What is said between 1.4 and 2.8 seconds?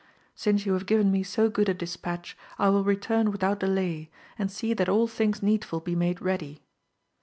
good a dispatch I